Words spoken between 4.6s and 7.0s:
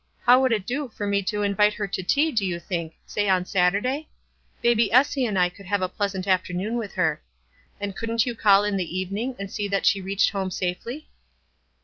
Baby Essie and I could have a pleasant after noon with